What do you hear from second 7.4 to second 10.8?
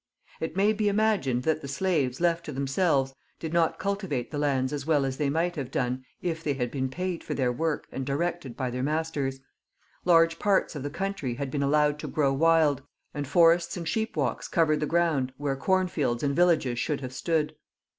work and directed by their masters. Large parts